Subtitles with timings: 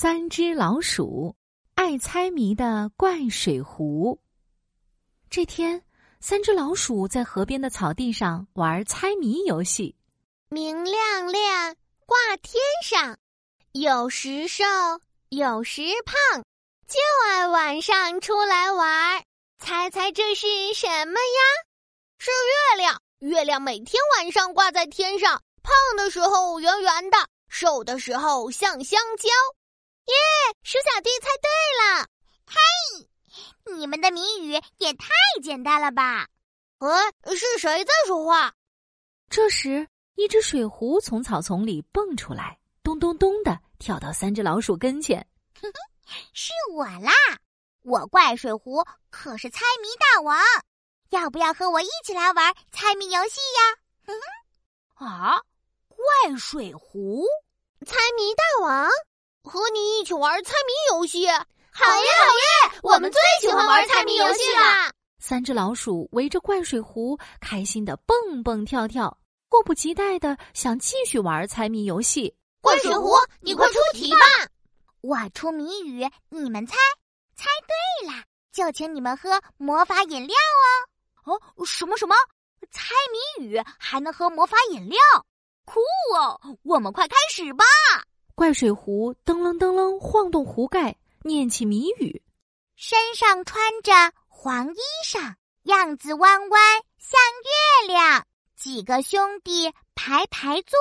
[0.00, 1.34] 三只老鼠，
[1.74, 4.20] 爱猜谜的怪水壶。
[5.28, 5.82] 这天，
[6.20, 9.96] 三只老鼠在河边的草地上玩猜谜游戏。
[10.50, 11.74] 明亮亮
[12.06, 13.18] 挂天上，
[13.72, 14.64] 有时瘦
[15.30, 16.44] 有时胖，
[16.86, 19.24] 就爱晚上出来玩。
[19.58, 21.40] 猜猜这是什么呀？
[22.18, 23.02] 是月亮。
[23.18, 27.18] 月亮每天晚上挂在天上，胖的时候圆圆的，
[27.48, 29.28] 瘦的时候像香蕉。
[30.08, 30.14] 耶，
[30.62, 31.48] 鼠小弟猜对
[31.82, 32.06] 了！
[32.46, 35.08] 嘿，你们的谜语也太
[35.42, 36.26] 简单了吧？
[36.78, 36.88] 呃，
[37.36, 38.54] 是谁在说话？
[39.28, 45.26] 这时，一只水壶从草丛里蹦出来，咚咚咚的跳到三只老鼠跟前。
[45.60, 45.74] 哼哼，
[46.32, 47.12] 是我啦！
[47.82, 50.38] 我怪水壶可是猜谜大王，
[51.10, 53.76] 要不要和我一起来玩猜谜游戏呀？
[54.06, 54.14] 哼
[54.94, 55.42] 哼，啊，
[55.88, 57.26] 怪水壶，
[57.84, 58.88] 猜谜大王。
[59.48, 62.80] 和你一起玩猜谜游戏，好耶好耶！
[62.82, 64.92] 我们最喜欢玩猜谜游戏啦。
[65.18, 72.34] 三只老鼠围着灌水壶，开心的蹦蹦跳跳，迫不及待的想继续玩猜谜游戏。
[72.60, 73.10] 灌水壶，
[73.40, 74.18] 你快出题吧！
[75.00, 76.76] 我出谜语，你们猜。
[77.34, 77.46] 猜
[78.02, 80.36] 对了，就请你们喝魔法饮料
[81.24, 81.32] 哦。
[81.56, 82.14] 哦，什么什么？
[82.70, 82.92] 猜
[83.38, 84.98] 谜语还能喝魔法饮料？
[85.64, 85.80] 酷
[86.16, 86.40] 哦！
[86.64, 87.64] 我们快开始吧。
[88.38, 92.22] 怪水壶噔楞噔楞晃动壶盖，念起谜语：
[92.76, 93.92] 身上穿着
[94.28, 96.60] 黄衣裳，样子弯弯
[96.98, 98.24] 像月亮。
[98.54, 100.78] 几个兄弟排排坐，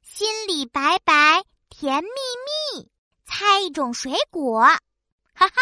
[0.00, 2.88] 心里白白甜蜜蜜。
[3.26, 4.62] 猜一种水果，
[5.36, 5.52] 哈哈，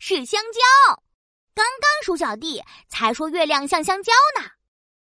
[0.00, 1.02] 是香蕉。
[1.54, 4.48] 刚刚鼠小弟才说月亮像香蕉呢。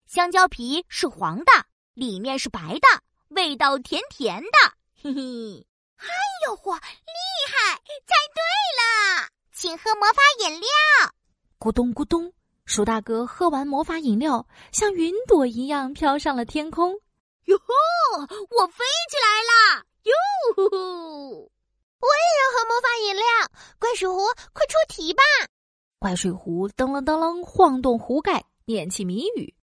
[0.06, 1.52] 香蕉皮是黄的，
[1.94, 4.71] 里面是白的，味道甜甜的。
[5.04, 5.20] 嘿嘿，
[5.98, 6.06] 哎
[6.46, 6.80] 呦嚯，厉
[7.52, 7.76] 害！
[8.06, 8.42] 猜对
[8.78, 10.70] 了，请喝魔法饮料。
[11.58, 12.32] 咕咚咕咚，
[12.66, 16.94] 鼠大哥喝完魔法饮料，像云朵一样飘上了天空。
[17.46, 17.66] 哟吼，
[18.20, 19.86] 我飞起来了！
[20.04, 20.14] 哟
[20.56, 21.52] 呼呼，
[22.00, 23.24] 我也要喝魔法饮料。
[23.80, 25.24] 怪水壶，快出题吧！
[25.98, 29.56] 怪水壶噔楞噔楞晃动壶盖，念起谜语：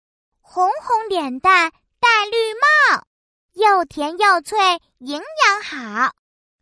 [0.41, 2.66] 红红脸蛋戴绿帽。
[3.77, 4.57] 又甜又脆，
[4.97, 6.11] 营养好，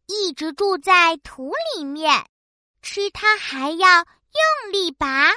[0.05, 2.25] 一直住在土里面，
[2.81, 5.31] 吃它还要用力拔。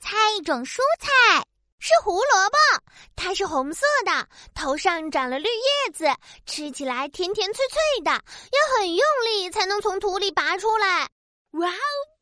[0.00, 1.44] 猜一种蔬菜，
[1.78, 2.56] 是胡萝卜，
[3.14, 6.06] 它是红色的，头上长了绿叶子，
[6.46, 11.10] 吃起来甜甜脆脆的，要很用力才能从土里拔出来。
[11.50, 11.76] 哇哦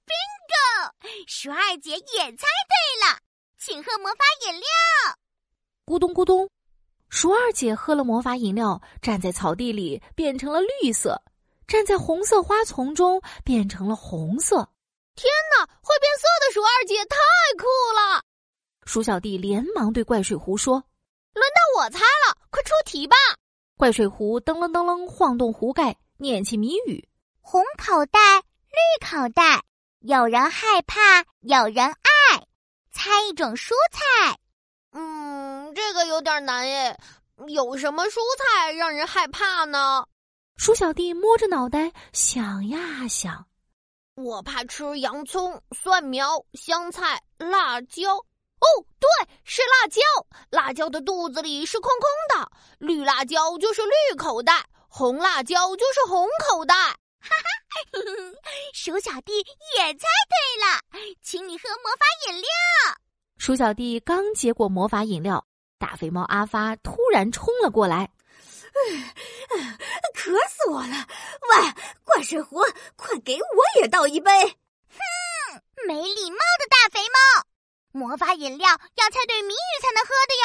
[0.04, 1.28] ，bingo！
[1.28, 3.20] 鼠二姐也猜对了，
[3.56, 4.66] 请喝魔法饮料。
[5.86, 6.50] 咕咚咕咚。
[7.20, 11.20] 鼠二姐喝了魔法饮料，站在草地里变成了绿色；
[11.66, 14.56] 站在红色花丛中变成了红色。
[15.16, 17.18] 天哪，会变色的鼠二姐太
[17.58, 18.22] 酷了！
[18.86, 20.82] 鼠小弟连忙对怪水壶说
[21.36, 23.14] ：“轮到我猜了，快出题吧！”
[23.76, 27.06] 怪水壶噔楞噔楞晃动壶盖，念起谜语：
[27.42, 29.62] 红口袋，绿口袋，
[29.98, 32.46] 有人害怕，有人爱，
[32.90, 34.38] 猜一种蔬菜。
[34.92, 35.89] 嗯，这个
[36.20, 36.94] 有点难耶。
[37.48, 40.04] 有什么蔬菜让人害怕呢？
[40.58, 43.46] 鼠小弟摸着脑袋想呀想，
[44.16, 48.16] 我怕吃洋葱、蒜苗、香菜、辣椒。
[48.16, 48.66] 哦，
[48.98, 49.08] 对，
[49.44, 50.02] 是辣椒。
[50.50, 56.74] 辣椒的肚子里是空空的，绿辣椒就是绿口袋，红辣椒就是红口袋。
[56.74, 57.98] 哈哈，
[58.74, 59.32] 鼠小弟
[59.78, 62.48] 也猜对了，请你喝魔法饮料。
[63.38, 65.42] 鼠小弟刚接过魔法饮料，
[65.80, 68.10] 大肥猫阿发突然冲了过来，
[70.14, 71.08] 渴死我了！
[71.48, 71.72] 喂，
[72.04, 72.60] 灌水壶，
[72.96, 74.30] 快给我也倒一杯！
[74.90, 77.46] 哼，没礼貌的大肥猫！
[77.92, 80.44] 魔法饮料要猜对谜语才能喝的哟。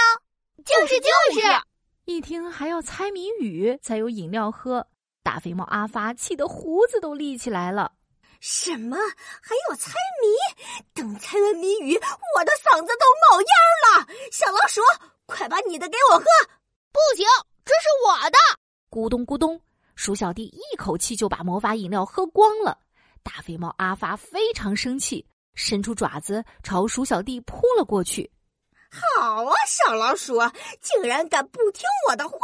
[0.64, 1.62] 就是就是。
[2.06, 4.88] 一听还要猜谜语才有饮料喝，
[5.22, 7.92] 大肥猫阿发气得胡子都立起来了。
[8.40, 8.96] 什么？
[8.96, 9.92] 还要猜
[10.22, 10.28] 谜？
[10.94, 13.48] 等猜完谜语，我的嗓子都冒烟
[13.84, 14.08] 了！
[14.32, 14.82] 小老鼠，
[15.68, 16.26] 你的给我喝！
[16.92, 17.26] 不行，
[17.64, 18.38] 这是我的！
[18.90, 19.60] 咕咚咕咚，
[19.96, 22.80] 鼠小弟一口气就把魔法饮料喝光了。
[23.24, 25.26] 大肥猫阿发非常生气，
[25.56, 28.32] 伸出爪子朝鼠小弟扑了过去。
[29.18, 30.40] 好啊，小老鼠，
[30.80, 32.38] 竟然敢不听我的话，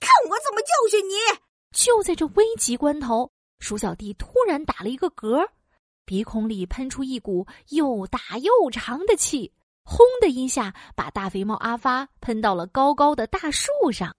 [0.00, 1.14] 看我怎么教训你！
[1.72, 3.30] 就在这危急关头。
[3.60, 5.48] 鼠小弟突然打了一个嗝，
[6.04, 9.52] 鼻孔里喷出一股又大又长的气，
[9.86, 14.16] 轰的一下把大肥猫阿发喷到了高高的大树上。